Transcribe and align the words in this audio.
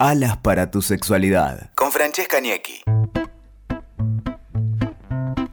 Alas 0.00 0.36
para 0.38 0.72
tu 0.72 0.82
sexualidad. 0.82 1.70
Con 1.76 1.92
Francesca 1.92 2.40
Niecki. 2.40 2.82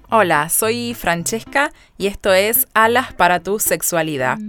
Hola, 0.10 0.50
soy 0.50 0.96
Francesca 0.96 1.72
y 2.00 2.08
esto 2.08 2.34
es 2.34 2.68
Alas 2.74 3.14
para 3.14 3.42
tu 3.42 3.60
sexualidad. 3.60 4.40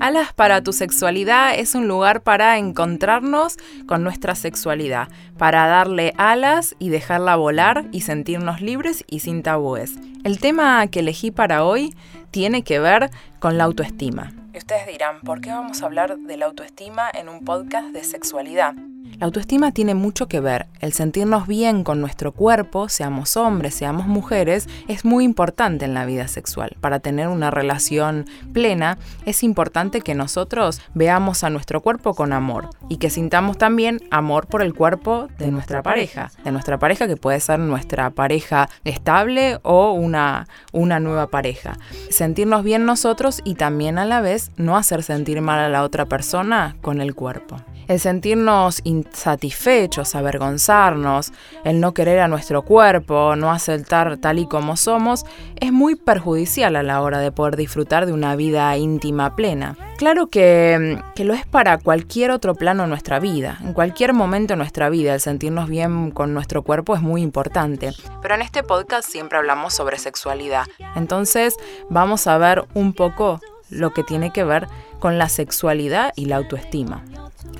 Alas 0.00 0.32
para 0.34 0.60
tu 0.64 0.72
sexualidad 0.72 1.54
es 1.54 1.76
un 1.76 1.86
lugar 1.86 2.22
para 2.22 2.58
encontrarnos 2.58 3.58
con 3.86 4.02
nuestra 4.02 4.34
sexualidad, 4.34 5.08
para 5.38 5.68
darle 5.68 6.14
alas 6.16 6.74
y 6.80 6.88
dejarla 6.88 7.36
volar 7.36 7.86
y 7.92 8.00
sentirnos 8.00 8.60
libres 8.60 9.04
y 9.06 9.20
sin 9.20 9.44
tabúes. 9.44 9.94
El 10.24 10.40
tema 10.40 10.84
que 10.88 10.98
elegí 10.98 11.30
para 11.30 11.64
hoy 11.64 11.94
tiene 12.32 12.64
que 12.64 12.80
ver 12.80 13.10
con 13.38 13.56
la 13.56 13.64
autoestima. 13.64 14.32
Y 14.58 14.60
ustedes 14.60 14.88
dirán, 14.88 15.20
¿por 15.20 15.40
qué 15.40 15.50
vamos 15.50 15.80
a 15.80 15.86
hablar 15.86 16.18
de 16.18 16.36
la 16.36 16.46
autoestima 16.46 17.08
en 17.14 17.28
un 17.28 17.44
podcast 17.44 17.92
de 17.92 18.02
sexualidad? 18.02 18.74
La 19.18 19.26
autoestima 19.26 19.72
tiene 19.72 19.94
mucho 19.94 20.28
que 20.28 20.38
ver. 20.38 20.68
El 20.78 20.92
sentirnos 20.92 21.48
bien 21.48 21.82
con 21.82 22.00
nuestro 22.00 22.30
cuerpo, 22.30 22.88
seamos 22.88 23.36
hombres, 23.36 23.74
seamos 23.74 24.06
mujeres, 24.06 24.68
es 24.86 25.04
muy 25.04 25.24
importante 25.24 25.84
en 25.84 25.94
la 25.94 26.06
vida 26.06 26.28
sexual. 26.28 26.76
Para 26.80 27.00
tener 27.00 27.26
una 27.26 27.50
relación 27.50 28.26
plena, 28.52 28.96
es 29.26 29.42
importante 29.42 30.02
que 30.02 30.14
nosotros 30.14 30.80
veamos 30.94 31.42
a 31.42 31.50
nuestro 31.50 31.80
cuerpo 31.80 32.14
con 32.14 32.32
amor 32.32 32.70
y 32.88 32.98
que 32.98 33.10
sintamos 33.10 33.58
también 33.58 34.00
amor 34.12 34.46
por 34.46 34.62
el 34.62 34.72
cuerpo 34.72 35.26
de 35.36 35.50
nuestra 35.50 35.82
pareja. 35.82 36.30
De 36.44 36.52
nuestra 36.52 36.78
pareja 36.78 37.08
que 37.08 37.16
puede 37.16 37.40
ser 37.40 37.58
nuestra 37.58 38.10
pareja 38.10 38.68
estable 38.84 39.58
o 39.64 39.90
una, 39.90 40.46
una 40.70 41.00
nueva 41.00 41.26
pareja. 41.26 41.76
Sentirnos 42.08 42.62
bien 42.62 42.86
nosotros 42.86 43.40
y 43.44 43.56
también 43.56 43.98
a 43.98 44.04
la 44.04 44.20
vez 44.20 44.52
no 44.56 44.76
hacer 44.76 45.02
sentir 45.02 45.40
mal 45.40 45.58
a 45.58 45.68
la 45.68 45.82
otra 45.82 46.06
persona 46.06 46.76
con 46.82 47.00
el 47.00 47.16
cuerpo. 47.16 47.56
El 47.88 48.00
sentirnos 48.00 48.82
insatisfechos, 48.84 50.14
avergonzarnos, 50.14 51.32
el 51.64 51.80
no 51.80 51.94
querer 51.94 52.20
a 52.20 52.28
nuestro 52.28 52.60
cuerpo, 52.60 53.34
no 53.34 53.50
aceptar 53.50 54.18
tal 54.18 54.38
y 54.38 54.46
como 54.46 54.76
somos, 54.76 55.24
es 55.58 55.72
muy 55.72 55.96
perjudicial 55.96 56.76
a 56.76 56.82
la 56.82 57.00
hora 57.00 57.18
de 57.18 57.32
poder 57.32 57.56
disfrutar 57.56 58.04
de 58.04 58.12
una 58.12 58.36
vida 58.36 58.76
íntima 58.76 59.34
plena. 59.36 59.74
Claro 59.96 60.26
que, 60.26 61.02
que 61.14 61.24
lo 61.24 61.32
es 61.32 61.46
para 61.46 61.78
cualquier 61.78 62.30
otro 62.30 62.54
plano 62.54 62.84
en 62.84 62.90
nuestra 62.90 63.20
vida. 63.20 63.58
En 63.64 63.72
cualquier 63.72 64.12
momento 64.12 64.52
de 64.52 64.58
nuestra 64.58 64.90
vida, 64.90 65.14
el 65.14 65.20
sentirnos 65.20 65.68
bien 65.70 66.10
con 66.10 66.34
nuestro 66.34 66.62
cuerpo 66.62 66.94
es 66.94 67.00
muy 67.00 67.22
importante. 67.22 67.92
Pero 68.20 68.34
en 68.34 68.42
este 68.42 68.62
podcast 68.62 69.08
siempre 69.08 69.38
hablamos 69.38 69.72
sobre 69.72 69.98
sexualidad. 69.98 70.66
Entonces 70.94 71.56
vamos 71.88 72.26
a 72.26 72.36
ver 72.36 72.66
un 72.74 72.92
poco 72.92 73.40
lo 73.70 73.94
que 73.94 74.02
tiene 74.02 74.30
que 74.30 74.44
ver 74.44 74.68
con 74.98 75.16
la 75.16 75.28
sexualidad 75.30 76.12
y 76.16 76.26
la 76.26 76.36
autoestima. 76.36 77.02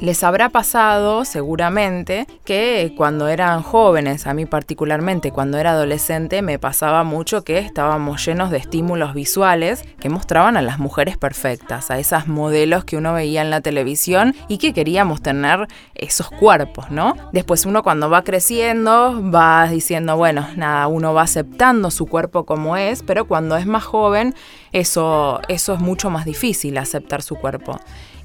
Les 0.00 0.22
habrá 0.22 0.48
pasado 0.48 1.24
seguramente 1.24 2.26
que 2.44 2.94
cuando 2.96 3.28
eran 3.28 3.62
jóvenes, 3.62 4.26
a 4.26 4.34
mí 4.34 4.46
particularmente 4.46 5.32
cuando 5.32 5.58
era 5.58 5.72
adolescente, 5.72 6.40
me 6.40 6.58
pasaba 6.58 7.02
mucho 7.02 7.42
que 7.42 7.58
estábamos 7.58 8.24
llenos 8.24 8.50
de 8.50 8.58
estímulos 8.58 9.14
visuales 9.14 9.84
que 10.00 10.08
mostraban 10.08 10.56
a 10.56 10.62
las 10.62 10.78
mujeres 10.78 11.16
perfectas, 11.16 11.90
a 11.90 11.98
esas 11.98 12.28
modelos 12.28 12.84
que 12.84 12.96
uno 12.96 13.12
veía 13.12 13.42
en 13.42 13.50
la 13.50 13.60
televisión 13.60 14.34
y 14.46 14.58
que 14.58 14.72
queríamos 14.72 15.20
tener 15.20 15.66
esos 15.94 16.30
cuerpos, 16.30 16.90
¿no? 16.90 17.14
Después 17.32 17.66
uno 17.66 17.82
cuando 17.82 18.08
va 18.08 18.22
creciendo 18.22 19.20
va 19.30 19.68
diciendo, 19.68 20.16
bueno, 20.16 20.48
nada, 20.56 20.86
uno 20.86 21.12
va 21.12 21.22
aceptando 21.22 21.90
su 21.90 22.06
cuerpo 22.06 22.46
como 22.46 22.76
es, 22.76 23.02
pero 23.02 23.26
cuando 23.26 23.56
es 23.56 23.66
más 23.66 23.84
joven 23.84 24.34
eso, 24.72 25.40
eso 25.48 25.74
es 25.74 25.80
mucho 25.80 26.10
más 26.10 26.24
difícil 26.24 26.78
aceptar 26.78 27.22
su 27.22 27.36
cuerpo. 27.36 27.80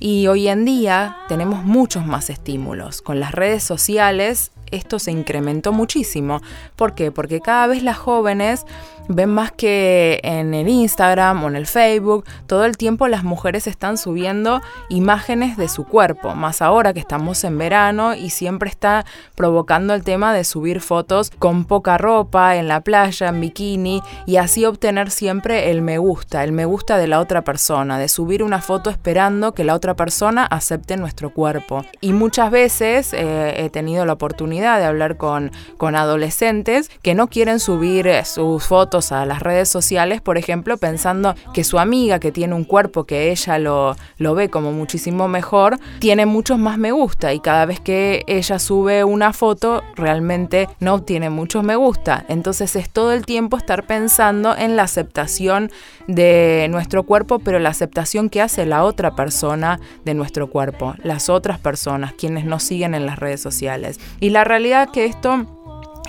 Y 0.06 0.28
hoy 0.28 0.50
en 0.50 0.66
día 0.66 1.16
tenemos 1.30 1.64
muchos 1.64 2.06
más 2.06 2.30
estímulos. 2.30 3.02
Con 3.02 3.22
las 3.22 3.32
redes 3.32 3.64
sociales 3.64 4.52
esto 4.76 5.00
se 5.00 5.12
incrementó 5.12 5.72
muchísimo. 5.72 6.42
¿Por 6.76 6.95
qué? 6.95 7.11
Porque 7.11 7.42
cada 7.42 7.67
vez 7.67 7.84
las 7.84 7.98
jóvenes 7.98 8.66
ven 9.08 9.30
más 9.30 9.52
que 9.52 10.20
en 10.23 10.54
el 10.54 10.70
Instagram 10.70 11.44
o 11.44 11.48
en 11.48 11.56
el 11.56 11.67
Facebook, 11.67 12.26
todo 12.48 12.66
el 12.66 12.78
tiempo 12.78 13.08
las 13.08 13.23
mujeres 13.23 13.67
están 13.67 13.98
subiendo 13.98 14.62
imágenes 14.89 15.58
de 15.58 15.67
su 15.67 15.86
cuerpo, 15.86 16.36
más 16.36 16.62
ahora 16.62 16.94
que 16.94 17.00
estamos 17.00 17.44
en 17.44 17.58
verano 17.58 18.16
y 18.16 18.30
siempre 18.30 18.70
está 18.70 19.06
provocando 19.36 19.94
el 19.94 20.04
tema 20.04 20.33
de 20.33 20.44
subir 20.44 20.82
fotos 20.82 21.32
con 21.38 21.66
poca 21.66 21.98
ropa, 21.98 22.56
en 22.56 22.67
la 22.67 22.82
playa, 22.82 23.28
en 23.28 23.42
bikini 23.42 24.02
y 24.26 24.38
así 24.38 24.66
obtener 24.66 25.12
siempre 25.12 25.72
el 25.72 25.82
me 25.82 25.98
gusta, 25.98 26.44
el 26.44 26.52
me 26.52 26.66
gusta 26.66 26.98
de 26.98 27.08
la 27.08 27.20
otra 27.20 27.44
persona, 27.44 28.00
de 28.00 28.08
subir 28.08 28.44
una 28.44 28.62
foto 28.62 28.89
esperando 28.89 29.54
que 29.54 29.64
la 29.64 29.76
otra 29.76 29.95
persona 29.95 30.45
acepte 30.45 30.98
nuestro 30.98 31.32
cuerpo. 31.32 31.86
Y 32.02 32.14
muchas 32.14 32.52
veces 32.52 33.14
eh, 33.14 33.54
he 33.58 33.70
tenido 33.70 34.06
la 34.06 34.14
oportunidad 34.14 34.63
de 34.64 34.86
hablar 34.86 35.18
con, 35.18 35.52
con 35.78 35.96
adolescentes 35.96 36.90
que 37.02 37.16
no 37.16 37.28
quieren 37.28 37.60
subir 37.60 38.08
eh, 38.08 38.26
sus 38.26 38.66
fotos 38.66 39.12
a 39.12 39.26
las 39.26 39.42
redes 39.42 39.70
sociales, 39.70 40.22
por 40.22 40.38
ejemplo, 40.38 40.78
pensando 40.78 41.36
que 41.54 41.64
su 41.64 41.80
amiga 41.80 42.20
que 42.20 42.32
tiene 42.32 42.56
un 42.56 42.64
cuerpo 42.64 43.04
que 43.04 43.32
ella 43.32 43.60
lo, 43.60 43.96
lo 44.18 44.36
ve 44.36 44.50
como 44.50 44.72
muchísimo 44.72 45.28
mejor, 45.28 45.80
tiene 46.00 46.26
muchos 46.26 46.58
más 46.58 46.78
me 46.78 46.92
gusta 46.92 47.34
y 47.34 47.40
cada 47.40 47.66
vez 47.66 47.80
que 47.80 48.24
ella 48.28 48.60
sube 48.60 49.04
una 49.04 49.34
foto 49.34 49.84
realmente 49.96 50.70
no 50.80 50.95
obtiene 50.95 51.30
muchos 51.30 51.64
me 51.64 51.76
gusta. 51.76 52.26
Entonces 52.30 52.76
es 52.76 52.90
todo 52.90 53.12
el 53.12 53.26
tiempo 53.26 53.58
estar 53.58 53.86
pensando 53.86 54.56
en 54.56 54.76
la 54.76 54.84
aceptación 54.84 55.72
de 56.08 56.68
nuestro 56.70 57.04
cuerpo, 57.04 57.40
pero 57.40 57.60
la 57.60 57.70
aceptación 57.70 58.30
que 58.30 58.42
hace 58.42 58.66
la 58.66 58.84
otra 58.84 59.16
persona 59.16 59.80
de 60.06 60.14
nuestro 60.14 60.48
cuerpo, 60.48 60.95
las 61.04 61.30
otras 61.30 61.60
personas, 61.60 62.14
quienes 62.14 62.45
nos 62.45 62.64
siguen 62.64 62.94
en 62.95 63.06
las 63.06 63.20
redes 63.20 63.42
sociales. 63.42 64.00
Y 64.20 64.30
la 64.30 64.42
realidad 64.43 64.89
que 64.92 65.05
esto 65.05 65.45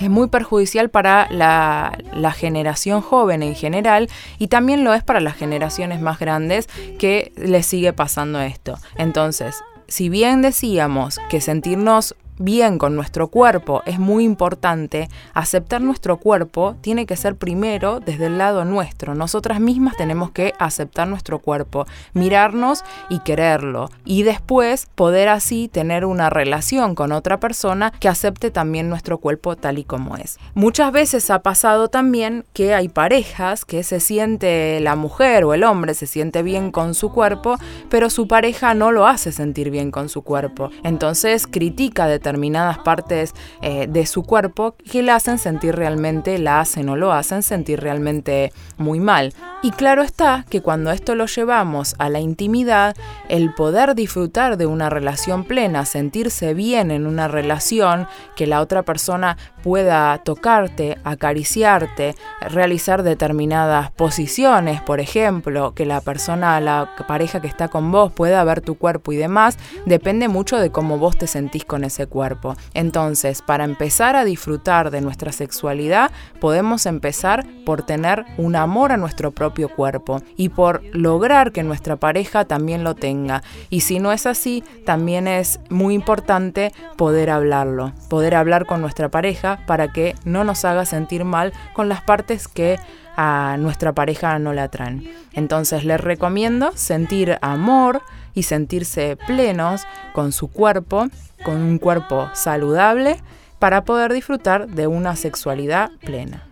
es 0.01 0.11
muy 0.11 0.29
perjudicial 0.29 0.91
para 0.91 1.29
la, 1.31 1.97
la, 2.13 2.33
generación 2.33 3.01
joven 3.01 3.43
en 3.43 3.55
general 3.55 4.09
y 4.39 4.49
también 4.49 4.83
lo 4.83 4.93
es 4.93 5.05
para 5.05 5.21
las 5.21 5.37
generaciones 5.37 6.01
más 6.01 6.19
grandes 6.19 6.69
que 6.99 7.33
les 7.37 7.67
sigue 7.67 7.93
pasando 7.93 8.41
esto. 8.41 8.77
Entonces, 8.97 9.63
si 9.87 10.09
bien 10.09 10.43
decíamos 10.43 11.21
que 11.31 11.41
sentirnos 11.41 12.17
bien 12.39 12.79
con 12.79 12.97
nuestro 12.97 13.29
cuerpo 13.29 13.83
es 13.87 13.99
muy 13.99 14.25
importante, 14.25 15.09
aceptar 15.33 15.81
nuestro 15.81 16.17
cuerpo 16.17 16.77
tiene 16.81 17.07
que 17.07 17.17
ser 17.17 17.37
primero 17.37 18.01
desde 18.01 18.27
el 18.27 18.39
lado 18.39 18.65
nuestro. 18.65 19.15
Nosotras 19.15 19.61
mismas 19.61 19.97
tenemos 19.97 20.31
que 20.31 20.53
aceptar 20.59 21.09
nuestro 21.09 21.39
cuerpo, 21.39 21.87
mirarnos 22.13 22.85
y 23.09 23.21
quererlo. 23.21 23.91
Y 24.05 24.23
después 24.23 24.87
poder 24.95 25.29
así 25.29 25.69
tener 25.69 26.05
una 26.05 26.31
relación 26.31 26.95
con 26.95 27.13
otra 27.13 27.41
persona 27.41 27.93
que 27.93 28.09
acepte 28.09 28.51
también 28.51 28.89
nuestro 28.89 29.19
cuerpo 29.19 29.57
tal 29.57 29.79
y 29.79 29.85
como 29.85 30.17
es. 30.17 30.39
Muchas 30.55 30.93
veces 30.93 31.31
ha 31.31 31.41
pasado 31.41 31.89
también 31.89 32.45
que 32.53 32.75
hay 32.75 32.89
parejas 32.89 33.65
que 33.65 33.83
se 33.83 34.01
siente 34.01 34.81
la 34.81 34.97
mujer 34.97 35.45
o 35.45 35.55
el 35.55 35.65
hombre 35.65 35.95
se 35.95 36.07
siente 36.07 36.43
bien 36.43 36.71
con 36.71 36.95
su 36.95 37.13
cuerpo, 37.13 37.57
pero 37.89 38.11
su 38.11 38.29
pareja 38.29 38.75
no 38.75 38.93
lo 38.93 39.07
hace 39.07 39.33
sentir 39.33 39.71
bien 39.71 39.91
con 39.91 40.09
su 40.09 40.23
cuerpo. 40.23 40.71
Entonces 40.83 41.47
critica 41.47 42.07
de 42.07 42.19
determinadas 42.25 42.79
partes 42.79 43.35
eh, 43.61 43.87
de 43.87 44.07
su 44.07 44.23
cuerpo 44.23 44.77
que 44.91 45.03
la 45.03 45.17
hacen 45.17 45.39
sentir 45.39 45.77
realmente, 45.77 46.39
la 46.39 46.61
hacen 46.61 46.89
o 46.89 46.97
lo 46.97 47.13
hacen 47.13 47.43
sentir 47.43 47.81
realmente 47.81 48.51
muy 48.79 48.99
mal. 48.99 49.35
Y 49.63 49.71
claro 49.71 50.03
está 50.03 50.47
que 50.49 50.63
cuando 50.63 50.91
esto 50.91 51.15
lo 51.15 51.27
llevamos 51.27 51.95
a 51.99 52.09
la 52.09 52.21
intimidad, 52.21 52.97
el 53.29 53.53
poder 53.53 53.95
disfrutar 53.95 54.57
de 54.57 54.67
una 54.67 54.89
relación 54.89 55.45
plena, 55.45 55.85
sentirse 55.85 56.55
bien 56.55 56.91
en 56.91 57.07
una 57.07 57.29
relación, 57.29 58.07
que 58.37 58.47
la 58.47 58.61
otra 58.61 58.83
persona 58.83 59.37
pueda 59.63 60.17
tocarte, 60.19 60.99
acariciarte, 61.05 62.15
realizar 62.41 63.03
determinadas 63.03 63.91
posiciones, 63.91 64.81
por 64.83 65.01
ejemplo, 65.01 65.75
que 65.75 65.87
la 65.87 66.01
persona, 66.01 66.61
la 66.61 66.91
pareja 67.07 67.41
que 67.41 67.49
está 67.49 67.69
con 67.69 67.91
vos 67.91 68.13
pueda 68.13 68.45
ver 68.45 68.61
tu 68.61 68.77
cuerpo 68.77 69.13
y 69.13 69.17
demás, 69.17 69.59
depende 69.87 70.29
mucho 70.29 70.59
de 70.59 70.71
cómo 70.71 70.99
vos 70.99 71.17
te 71.17 71.27
sentís 71.27 71.65
con 71.65 71.85
ese 71.85 72.07
cuerpo. 72.15 72.55
Entonces, 72.75 73.43
para 73.43 73.65
empezar 73.65 74.15
a 74.15 74.25
disfrutar 74.25 74.93
de 74.93 75.01
nuestra 75.01 75.33
sexualidad, 75.33 76.13
podemos 76.41 76.87
empezar 76.87 77.45
por 77.67 77.83
tener 77.83 78.25
un 78.39 78.55
amor 78.55 78.93
a 78.93 78.97
nuestro 78.97 79.33
propio 79.33 79.69
cuerpo 79.69 80.23
y 80.37 80.51
por 80.51 80.83
lograr 80.93 81.51
que 81.51 81.65
nuestra 81.65 81.97
pareja 81.97 82.45
también 82.45 82.85
lo 82.85 82.95
tenga. 82.95 83.43
Y 83.69 83.81
si 83.81 83.99
no 83.99 84.13
es 84.13 84.27
así, 84.27 84.63
también 84.87 85.27
es 85.27 85.59
muy 85.71 85.95
importante 85.95 86.73
poder 86.97 87.31
hablarlo, 87.31 87.93
poder 88.09 88.37
hablar 88.37 88.65
con 88.65 88.81
nuestra 88.81 89.09
pareja 89.09 89.59
para 89.67 89.93
que 89.93 90.15
no 90.25 90.45
nos 90.45 90.65
haga 90.65 90.85
sentir 90.85 91.25
mal 91.25 91.53
con 91.73 91.89
las 91.89 92.01
partes 92.01 92.47
que 92.47 92.79
a 93.17 93.57
nuestra 93.59 93.93
pareja 93.93 94.39
no 94.39 94.53
le 94.53 94.61
atraen. 94.61 95.11
Entonces 95.33 95.85
les 95.85 96.01
recomiendo 96.01 96.71
sentir 96.77 97.39
amor 97.43 98.03
y 98.35 98.45
sentirse 98.45 99.17
plenos 99.27 99.87
con 100.13 100.33
su 100.33 100.49
cuerpo, 100.49 101.09
con 101.45 101.57
un 101.57 101.79
cuerpo 101.79 102.31
saludable, 102.35 103.21
para 103.59 103.85
poder 103.85 104.13
disfrutar 104.13 104.69
de 104.69 104.87
una 104.87 105.17
sexualidad 105.17 105.91
plena. 106.01 106.47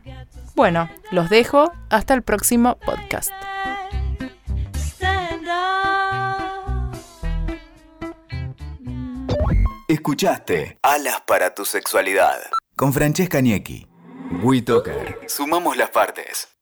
Bueno, 0.54 0.88
los 1.10 1.28
dejo 1.28 1.72
hasta 1.90 2.14
el 2.14 2.22
próximo 2.22 2.76
podcast. 2.76 3.30
Escuchaste 9.88 10.78
Alas 10.82 11.22
para 11.26 11.54
tu 11.54 11.66
sexualidad 11.66 12.38
con 12.76 12.92
Francesca 12.92 13.40
Niecki. 13.40 13.86
WeToker. 14.42 15.20
Sumamos 15.28 15.76
las 15.76 15.90
partes. 15.90 16.52